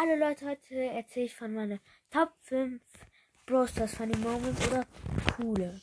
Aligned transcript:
Hallo 0.00 0.14
Leute, 0.14 0.46
heute 0.46 0.76
erzähle 0.76 1.26
ich 1.26 1.34
von 1.34 1.52
meinen 1.52 1.80
Top 2.08 2.32
5 2.42 2.80
Bros. 3.46 3.72
Stars 3.72 3.96
Funny 3.96 4.16
Moments 4.18 4.64
oder 4.68 4.86
coole. 5.34 5.80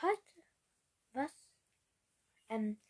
Heute, 0.00 0.42
was? 1.12 1.30
Ähm, 2.48 2.80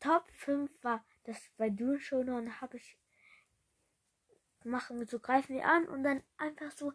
Top 0.00 0.26
5 0.36 0.70
war 0.82 1.04
das 1.24 1.36
bei 1.58 1.68
du 1.68 1.98
schon 1.98 2.30
und 2.30 2.62
habe 2.62 2.78
ich 2.78 2.96
machen 4.64 5.00
wir 5.00 5.06
so 5.06 5.20
greifen 5.20 5.54
wir 5.54 5.66
an 5.66 5.86
und 5.86 6.02
dann 6.02 6.22
einfach 6.38 6.70
so 6.70 6.94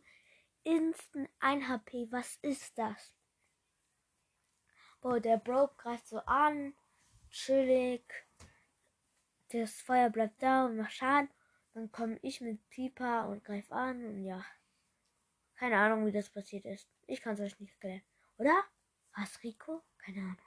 instant 0.63 1.29
1 1.41 1.67
HP. 1.67 2.11
Was 2.11 2.37
ist 2.37 2.75
das? 2.75 3.13
Boah, 4.99 5.19
der 5.19 5.37
Bro 5.37 5.75
greift 5.77 6.07
so 6.07 6.17
an, 6.21 6.73
chillig. 7.29 8.03
Das 9.49 9.79
Feuer 9.79 10.09
bleibt 10.09 10.41
da 10.41 10.65
und 10.65 10.77
macht 10.77 10.93
Schaden. 10.93 11.29
Dann 11.73 11.91
komme 11.91 12.19
ich 12.21 12.41
mit 12.41 12.69
Pieper 12.69 13.27
und 13.29 13.43
greif 13.43 13.71
an 13.71 14.05
und 14.05 14.23
ja. 14.23 14.45
Keine 15.55 15.77
Ahnung, 15.77 16.05
wie 16.05 16.11
das 16.11 16.29
passiert 16.29 16.65
ist. 16.65 16.89
Ich 17.07 17.21
kann 17.21 17.35
es 17.35 17.39
euch 17.39 17.59
nicht 17.59 17.73
erklären. 17.73 18.01
Oder? 18.37 18.63
Was, 19.15 19.41
Rico? 19.43 19.83
Keine 19.97 20.21
Ahnung. 20.21 20.37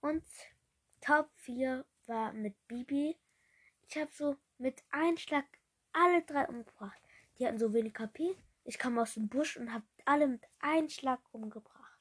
Und 0.00 0.24
Top 1.00 1.30
4 1.36 1.84
war 2.06 2.32
mit 2.32 2.54
Bibi. 2.66 3.16
Ich 3.88 3.96
habe 3.96 4.10
so 4.12 4.36
mit 4.58 4.82
einem 4.90 5.16
Schlag 5.16 5.46
alle 5.92 6.22
drei 6.22 6.46
umgebracht. 6.48 7.00
Die 7.38 7.46
hatten 7.46 7.58
so 7.58 7.72
wenig 7.72 7.94
KP. 7.94 8.36
Ich 8.64 8.78
kam 8.78 8.98
aus 8.98 9.14
dem 9.14 9.28
Busch 9.28 9.56
und 9.56 9.72
habe 9.72 9.86
alle 10.04 10.26
mit 10.26 10.44
einem 10.58 10.88
Schlag 10.88 11.20
umgebracht. 11.32 11.98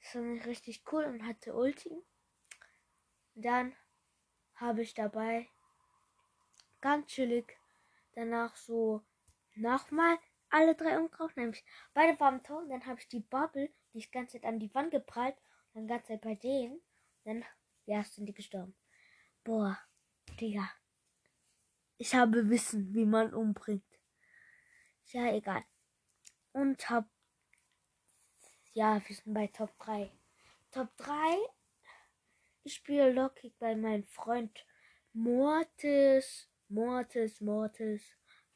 Das 0.00 0.14
war 0.14 0.46
richtig 0.46 0.82
cool 0.90 1.04
und 1.04 1.26
hatte 1.26 1.54
Ulti. 1.54 2.04
Dann 3.34 3.74
habe 4.54 4.82
ich 4.82 4.94
dabei 4.94 5.48
ganz 6.96 7.12
chillig 7.12 7.58
danach 8.12 8.56
so 8.56 9.02
nochmal 9.54 10.18
alle 10.48 10.74
drei 10.74 10.98
umgebracht. 10.98 11.36
Nämlich 11.36 11.64
beide 11.92 12.18
waren 12.18 12.42
tot. 12.42 12.70
Dann 12.70 12.86
habe 12.86 13.00
ich 13.00 13.08
die 13.08 13.20
Bubble, 13.20 13.70
die 13.92 13.98
ist 13.98 14.12
ganze 14.12 14.40
Zeit 14.40 14.48
an 14.48 14.58
die 14.58 14.74
Wand 14.74 14.90
geprallt. 14.90 15.36
Und 15.72 15.82
dann 15.82 15.88
ganze 15.88 16.08
Zeit 16.08 16.22
bei 16.22 16.34
denen. 16.34 16.80
Dann, 17.24 17.44
ja, 17.84 18.02
sind 18.02 18.26
die 18.26 18.34
gestorben. 18.34 18.74
Boah, 19.44 19.78
Digga. 20.40 20.70
Ich 21.98 22.14
habe 22.14 22.48
Wissen, 22.48 22.94
wie 22.94 23.04
man 23.04 23.34
umbringt. 23.34 23.84
Ja, 25.06 25.32
egal. 25.32 25.64
Und 26.52 26.88
hab. 26.88 27.08
Ja, 28.72 29.02
wir 29.06 29.16
sind 29.16 29.34
bei 29.34 29.46
Top 29.48 29.78
3. 29.78 30.10
Top 30.70 30.94
3. 30.96 31.14
Ich 32.64 32.74
spiele 32.74 33.12
lockig 33.12 33.54
bei 33.58 33.76
meinem 33.76 34.04
Freund 34.04 34.66
Mortis. 35.12 36.50
Mortis, 36.68 37.40
Mortis. 37.40 38.02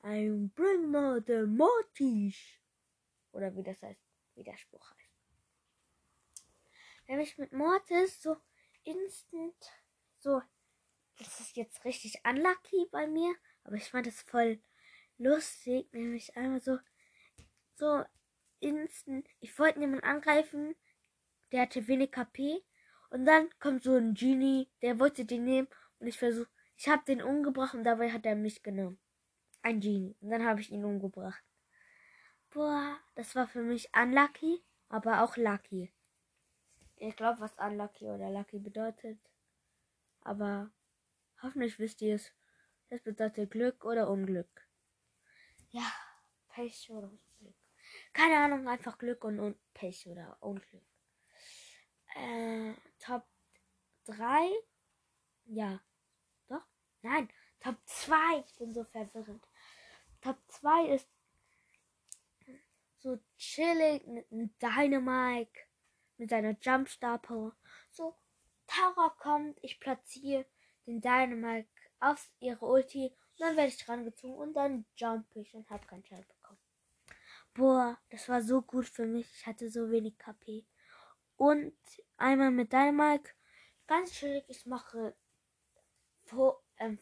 I'm 0.03 0.51
bring 0.55 0.91
more 0.91 1.21
the 1.21 1.47
Mortis. 1.47 2.37
Oder 3.33 3.55
wie 3.55 3.63
das 3.63 3.83
heißt, 3.83 4.01
wie 4.35 4.45
der 4.45 4.57
Spruch 4.57 4.91
heißt. 4.91 5.11
Nämlich 7.07 7.39
mit 7.39 7.53
Mortis 7.53 8.23
so 8.23 8.37
instant, 8.85 9.55
so, 10.19 10.43
das 11.19 11.41
ist 11.41 11.57
jetzt 11.57 11.85
richtig 11.85 12.21
unlucky 12.25 12.87
bei 12.91 13.07
mir, 13.07 13.35
aber 13.65 13.77
ich 13.77 13.91
fand 13.91 14.07
es 14.07 14.23
voll 14.23 14.61
lustig, 15.19 15.93
nämlich 15.93 16.37
einmal 16.37 16.61
so, 16.61 16.79
so 17.75 18.05
instant, 18.61 19.29
ich 19.41 19.59
wollte 19.59 19.81
jemanden 19.81 20.05
angreifen, 20.05 20.75
der 21.53 21.63
hatte 21.63 21.87
wenig 21.89 22.13
KP 22.13 22.63
und 23.11 23.27
dann 23.27 23.51
kommt 23.59 23.83
so 23.83 23.95
ein 23.95 24.15
Genie, 24.15 24.71
der 24.83 24.99
wollte 24.99 25.25
den 25.25 25.45
nehmen 25.45 25.69
und 25.99 26.07
ich 26.07 26.19
versuche, 26.19 26.51
ich 26.81 26.89
habe 26.89 27.05
den 27.05 27.21
umgebracht 27.21 27.75
und 27.75 27.85
dabei 27.85 28.11
hat 28.11 28.25
er 28.25 28.35
mich 28.35 28.63
genommen. 28.63 28.99
Ein 29.61 29.81
Genie. 29.81 30.17
Und 30.23 30.31
dann 30.31 30.47
habe 30.47 30.63
ich 30.63 30.73
ihn 30.73 30.83
umgebracht. 30.83 31.45
Boah, 32.49 32.99
das 33.17 33.35
war 33.35 33.47
für 33.47 33.63
mich 33.63 33.91
unlucky, 33.95 34.63
aber 34.89 35.23
auch 35.23 35.37
lucky. 35.37 35.93
Ich 36.97 37.15
glaube, 37.17 37.41
was 37.41 37.53
unlucky 37.59 38.07
oder 38.07 38.31
lucky 38.31 38.59
bedeutet. 38.59 39.19
Aber 40.23 40.71
hoffentlich 41.43 41.79
wisst 41.79 42.01
ihr 42.01 42.15
es. 42.15 42.33
Das 42.89 43.03
bedeutet 43.03 43.51
Glück 43.51 43.85
oder 43.85 44.09
Unglück. 44.09 44.67
Ja, 45.69 45.93
Pech 46.49 46.91
oder 46.91 47.11
Glück. 47.41 47.57
Keine 48.15 48.39
Ahnung, 48.39 48.67
einfach 48.67 48.97
Glück 48.97 49.23
und, 49.25 49.39
und 49.39 49.59
Pech 49.75 50.07
oder 50.07 50.39
Unglück. 50.41 50.87
Äh, 52.17 52.73
Top 52.99 53.27
3. 54.07 54.49
Ja. 55.45 55.83
Nein. 57.03 57.29
Top 57.61 57.77
2. 57.85 58.15
Ich 58.47 58.59
bin 58.59 58.73
so 58.73 58.85
verwirrend. 58.85 59.47
Top 60.21 60.39
2 60.49 60.95
ist 60.95 61.09
so 62.99 63.19
chillig 63.37 64.07
mit 64.07 64.31
einem 64.31 64.51
Dynamike, 64.59 65.67
mit 66.17 66.31
seiner 66.31 66.57
Jumpstar 66.61 67.19
Power. 67.19 67.55
So, 67.91 68.17
Tara 68.67 69.11
kommt, 69.19 69.59
ich 69.63 69.81
platziere 69.81 70.47
den 70.87 71.01
Dynamike 71.01 71.69
auf 71.99 72.31
ihre 72.41 72.65
Ulti 72.65 73.07
und 73.07 73.41
dann 73.41 73.57
werde 73.57 73.69
ich 73.69 73.79
dran 73.79 74.05
gezogen 74.05 74.35
und 74.35 74.55
dann 74.55 74.85
jump 74.97 75.27
ich 75.35 75.55
und 75.55 75.69
habe 75.71 75.87
keinen 75.87 76.05
Schaden 76.05 76.27
bekommen. 76.29 76.59
Boah, 77.55 77.99
das 78.11 78.29
war 78.29 78.43
so 78.43 78.63
gut 78.63 78.87
für 78.87 79.07
mich. 79.07 79.29
Ich 79.35 79.47
hatte 79.47 79.71
so 79.71 79.91
wenig 79.91 80.17
KP. 80.19 80.65
Und 81.37 81.75
einmal 82.17 82.51
mit 82.51 82.73
Dynamike, 82.73 83.33
ganz 83.87 84.13
chillig, 84.13 84.45
ich 84.49 84.67
mache 84.67 85.17
5 86.25 86.55
ähm, 86.81 86.99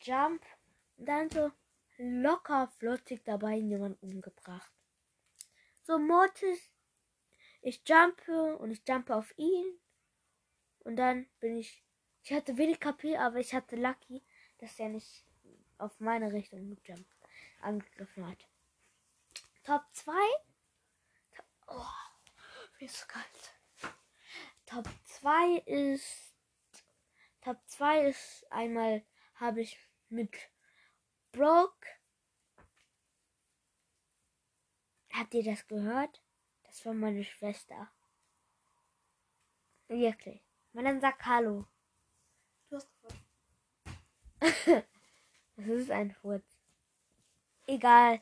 Jump 0.00 0.44
und 0.96 1.06
dann 1.06 1.30
so 1.30 1.52
locker 1.98 2.68
flottig 2.78 3.22
dabei 3.24 3.56
jemanden 3.56 3.98
umgebracht. 4.00 4.72
So 5.82 5.98
Mortis, 5.98 6.70
ich 7.62 7.82
jumpe 7.86 8.56
und 8.56 8.70
ich 8.70 8.82
jumpe 8.88 9.14
auf 9.14 9.32
ihn. 9.38 9.78
Und 10.80 10.96
dann 10.96 11.26
bin 11.40 11.58
ich, 11.58 11.82
ich 12.22 12.32
hatte 12.32 12.56
wenig 12.56 12.80
KP, 12.80 13.16
aber 13.16 13.38
ich 13.38 13.54
hatte 13.54 13.76
Lucky, 13.76 14.22
dass 14.58 14.78
er 14.78 14.88
nicht 14.88 15.24
auf 15.78 15.98
meine 16.00 16.32
Richtung 16.32 16.76
Jump 16.84 17.06
angegriffen 17.60 18.26
hat. 18.26 18.38
Top 19.64 19.82
2. 19.92 20.12
Oh, 21.68 21.82
wie 22.78 22.84
ist 22.84 23.08
kalt. 23.08 23.54
Top 24.64 24.88
2 25.04 25.58
ist, 25.66 26.25
Top 27.46 27.62
2 27.68 28.08
ist 28.08 28.44
einmal 28.50 29.06
habe 29.36 29.60
ich 29.60 29.78
mit 30.08 30.36
Broke. 31.30 31.86
Habt 35.12 35.32
ihr 35.32 35.44
das 35.44 35.64
gehört? 35.68 36.24
Das 36.64 36.84
war 36.84 36.92
meine 36.92 37.22
Schwester. 37.22 37.88
Wirklich. 39.86 40.42
Man 40.72 40.86
dann 40.86 41.00
sagt 41.00 41.24
Hallo. 41.24 41.68
Du 42.68 42.78
hast 42.78 42.90
gefurzt. 42.90 43.24
das 45.54 45.66
ist 45.68 45.90
ein 45.92 46.10
Furz. 46.10 46.58
Egal. 47.68 48.20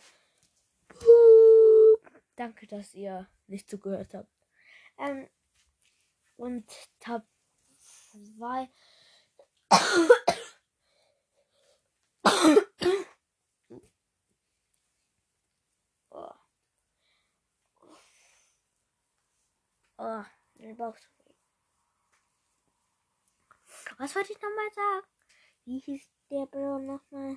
Danke, 2.37 2.67
dass 2.67 2.93
ihr 2.93 3.27
nicht 3.47 3.71
zugehört 3.71 4.13
habt. 4.13 4.29
Ähm, 4.99 5.31
und 6.37 6.71
Top 7.01 7.25
2. 8.37 8.69
oh. 16.11 16.35
Oh, 19.99 20.25
mein 20.55 20.77
Bauch. 20.77 20.97
Was 23.99 24.15
wollte 24.15 24.33
ich 24.33 24.41
nochmal 24.41 24.71
sagen? 24.75 25.07
Wie 25.65 25.81
hieß 25.81 26.09
der 26.31 26.47
Bro 26.47 26.79
nochmal? 26.79 27.37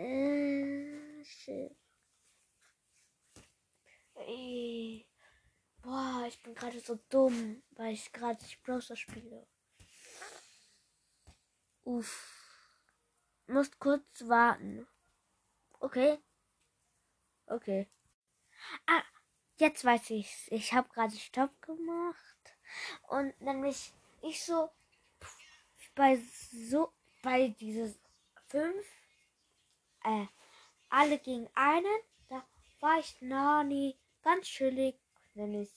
Äh, 0.00 0.30
ich 6.30 6.42
bin 6.42 6.54
gerade 6.54 6.80
so 6.80 6.98
dumm, 7.08 7.62
weil 7.72 7.92
ich 7.92 8.12
gerade 8.12 8.42
Browser 8.62 8.96
spiele. 8.96 9.46
Uff. 11.84 12.76
Musst 13.46 13.78
kurz 13.78 14.28
warten. 14.28 14.86
Okay. 15.80 16.18
Okay. 17.46 17.88
Ah, 18.86 19.02
jetzt 19.56 19.84
weiß 19.84 20.10
ich's. 20.10 20.46
Ich 20.50 20.72
habe 20.72 20.88
gerade 20.90 21.16
Stopp 21.16 21.60
gemacht. 21.62 22.56
Und 23.08 23.38
nämlich 23.40 23.92
ich 24.22 24.44
so 24.44 24.70
bei 25.94 26.16
so 26.16 26.92
bei 27.22 27.48
dieses 27.48 27.98
fünf 28.48 28.86
äh 30.04 30.26
alle 30.90 31.18
gegen 31.18 31.48
einen. 31.54 32.00
Da 32.28 32.44
war 32.80 32.98
ich 32.98 33.20
Nani 33.20 33.98
ganz 34.22 34.46
chillig. 34.46 34.96
Nämlich, 35.34 35.70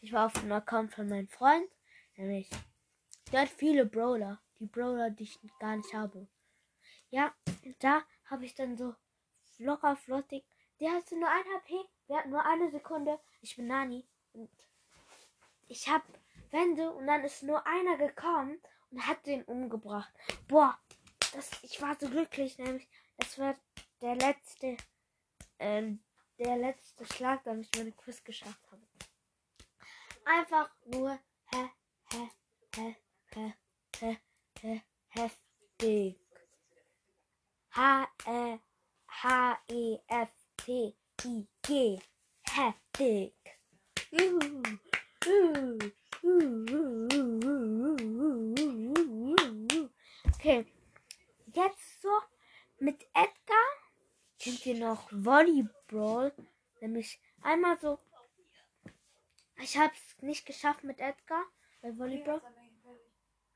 ich 0.00 0.12
war 0.12 0.26
auf 0.26 0.32
dem 0.34 0.52
Account 0.52 0.92
von 0.92 1.08
meinem 1.08 1.28
Freund. 1.28 1.68
Nämlich, 2.16 2.48
der 3.32 3.42
hat 3.42 3.48
viele 3.48 3.86
Brawler. 3.86 4.40
Die 4.60 4.66
Brawler, 4.66 5.10
die 5.10 5.24
ich 5.24 5.38
gar 5.58 5.76
nicht 5.76 5.92
habe. 5.92 6.28
Ja, 7.10 7.34
da 7.80 8.02
habe 8.26 8.44
ich 8.44 8.54
dann 8.54 8.76
so 8.76 8.94
locker 9.58 9.96
flottig. 9.96 10.44
Der 10.80 10.92
hatte 10.92 11.18
nur 11.18 11.28
ein 11.28 11.44
HP. 11.56 11.74
Wir 12.06 12.16
hatten 12.16 12.30
nur 12.30 12.44
eine 12.44 12.70
Sekunde. 12.70 13.18
Ich 13.40 13.56
bin 13.56 13.66
Nani. 13.66 14.06
Und 14.32 14.50
ich 15.68 15.88
habe 15.88 16.04
Wände 16.50 16.90
und 16.92 17.06
dann 17.06 17.24
ist 17.24 17.42
nur 17.42 17.66
einer 17.66 17.96
gekommen 17.96 18.60
und 18.90 19.06
hat 19.06 19.26
den 19.26 19.42
umgebracht. 19.44 20.12
Boah, 20.48 20.78
das, 21.32 21.50
ich 21.62 21.80
war 21.80 21.96
so 21.98 22.08
glücklich, 22.08 22.58
nämlich 22.58 22.88
es 23.18 23.38
wird 23.38 23.58
der 24.00 24.16
letzte, 24.16 24.76
ähm, 25.58 26.02
der 26.38 26.56
letzte 26.56 27.06
Schlag, 27.06 27.44
damit 27.44 27.66
ich 27.66 27.78
meine 27.78 27.92
Quiz 27.92 28.22
geschafft 28.24 28.60
habe. 28.70 28.82
Einfach 30.24 30.70
nur 30.86 31.18
he, 31.50 31.68
he, 32.10 32.30
he, 32.74 32.96
he, 33.34 33.54
he, 33.98 34.18
he, 34.60 34.82
heftig. 35.08 36.18
H, 37.74 38.08
E, 38.26 38.58
H, 39.06 39.58
E, 39.68 39.98
F, 40.06 40.28
T, 40.58 40.94
I, 41.24 41.48
G. 41.62 41.98
Heftig. 42.42 43.34
Juhu. 44.10 44.62
Juhu. 45.24 45.62
Okay. 50.34 50.66
Jetzt 51.54 52.02
so 52.02 52.10
mit 52.82 53.06
Edgar 53.14 53.66
kennt 54.40 54.66
ihr 54.66 54.74
noch 54.74 55.08
Volleyball. 55.12 56.34
Nämlich 56.80 57.20
einmal 57.40 57.78
so. 57.80 57.98
Ich 59.58 59.78
habe 59.78 59.92
es 59.94 60.20
nicht 60.20 60.44
geschafft 60.44 60.82
mit 60.82 60.98
Edgar 60.98 61.44
bei 61.80 61.96
Volleyball. 61.96 62.42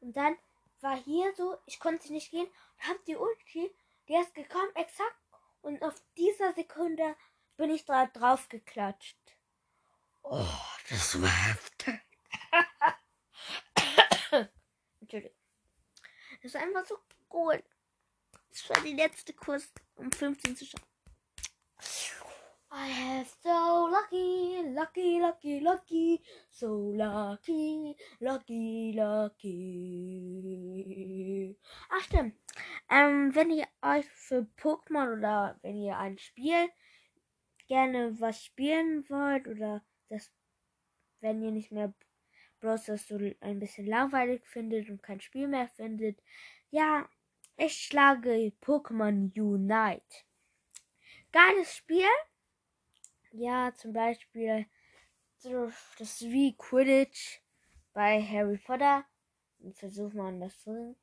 Und 0.01 0.17
dann 0.17 0.39
war 0.81 0.97
hier 0.97 1.35
so, 1.37 1.59
ich 1.67 1.81
konnte 1.81 2.13
nicht 2.13 2.31
gehen 2.31 2.47
und 2.47 2.89
hab 2.89 3.05
die 3.07 3.17
Ulti, 3.17 3.75
die 4.07 4.15
ist 4.15 4.35
gekommen, 4.35 4.71
exakt. 4.77 5.17
Und 5.61 5.83
auf 5.83 6.01
dieser 6.17 6.53
Sekunde 6.53 7.17
bin 7.57 7.71
ich 7.71 7.85
da 7.85 8.07
drauf 8.07 8.49
geklatscht. 8.49 9.19
Oh, 10.23 10.47
das 10.89 11.21
war 11.21 11.29
heftig. 11.29 12.01
Entschuldigung. 15.01 15.37
Das 16.43 16.55
war 16.55 16.61
einfach 16.61 16.87
so 16.87 16.99
cool. 17.33 17.61
Das 18.57 18.71
war 18.71 18.83
die 18.83 18.95
letzte 18.95 19.35
Kurs, 19.35 19.71
um 19.97 20.11
15 20.11 20.57
zu 20.57 20.65
schauen. 20.65 20.81
I 22.73 22.89
have 22.89 23.29
so 23.43 23.87
lucky, 23.87 24.63
lucky, 24.73 25.21
lucky, 25.21 25.61
lucky, 25.61 26.23
so 26.51 26.91
lucky, 26.91 27.95
lucky, 28.19 28.95
lucky. 28.97 29.95
Ach 31.91 32.01
stimmt. 32.01 32.35
Ähm, 32.89 33.35
wenn 33.35 33.51
ihr 33.51 33.67
euch 33.83 34.07
für 34.07 34.49
Pokémon 34.57 35.19
oder 35.19 35.59
wenn 35.61 35.77
ihr 35.77 35.99
ein 35.99 36.17
Spiel 36.17 36.71
gerne 37.69 38.19
was 38.21 38.43
spielen 38.43 39.07
wollt 39.11 39.49
oder 39.49 39.85
das, 40.09 40.33
wenn 41.21 41.43
ihr 41.43 41.51
nicht 41.51 41.73
mehr 41.73 41.93
bloß 42.61 42.87
das 42.87 43.07
so 43.07 43.19
ein 43.41 43.59
bisschen 43.59 43.87
langweilig 43.87 44.47
findet 44.47 44.89
und 44.89 45.03
kein 45.03 45.21
Spiel 45.21 45.47
mehr 45.47 45.69
findet, 45.69 46.23
ja, 46.71 47.07
ich 47.57 47.77
schlage 47.77 48.53
Pokémon 48.61 49.33
Unite. 49.39 50.25
Geiles 51.33 51.75
Spiel. 51.75 52.09
Ja, 53.33 53.75
zum 53.75 53.93
Beispiel 53.93 54.67
das 55.99 56.23
wie 56.23 56.57
Quidditch 56.57 57.41
bei 57.93 58.23
Harry 58.23 58.59
Potter. 58.59 59.05
Und 59.59 59.77
versucht 59.77 60.15
man 60.15 60.41
das 60.41 60.63
so. 60.63 60.97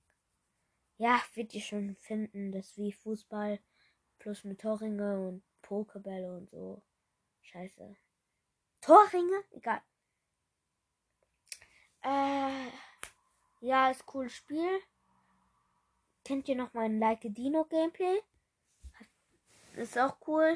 Ja, 0.97 1.21
wird 1.33 1.53
ihr 1.53 1.61
schon 1.61 1.95
finden. 1.95 2.51
Das 2.51 2.77
wie 2.77 2.91
Fußball 2.91 3.59
plus 4.19 4.44
mit 4.44 4.61
Torringe 4.61 5.27
und 5.27 5.44
Pokebälle 5.61 6.38
und 6.38 6.50
so. 6.50 6.81
Scheiße. 7.41 7.95
Torringe? 8.81 9.44
Egal. 9.51 9.81
Äh, 12.01 12.69
ja, 13.61 13.89
ist 13.89 14.05
cooles 14.05 14.33
Spiel. 14.33 14.81
Kennt 16.23 16.47
ihr 16.47 16.55
noch 16.55 16.73
mein 16.73 16.99
Like 16.99 17.21
Dino 17.23 17.65
Gameplay? 17.65 18.19
Ist 19.75 19.97
auch 19.97 20.17
cool. 20.27 20.55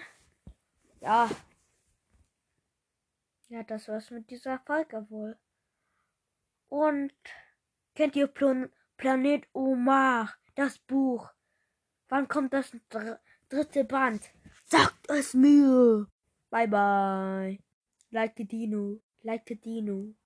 Ja. 1.01 1.29
Ja, 3.49 3.63
das 3.63 3.87
war's 3.87 4.11
mit 4.11 4.29
dieser 4.29 4.59
Folge 4.59 5.09
wohl. 5.09 5.37
Und 6.69 7.13
kennt 7.95 8.15
ihr 8.15 8.27
Plan 8.27 8.69
Planet 8.97 9.47
Omar, 9.53 10.33
das 10.55 10.77
Buch? 10.79 11.29
Wann 12.09 12.27
kommt 12.27 12.53
das 12.53 12.71
dr 12.89 13.19
dritte 13.49 13.83
Band? 13.83 14.29
Sagt 14.65 15.09
es 15.09 15.33
mir! 15.33 16.07
Bye 16.49 16.67
bye. 16.67 17.59
Like 18.11 18.35
Dino. 18.35 19.01
Like 19.21 19.45
Dino. 19.61 20.13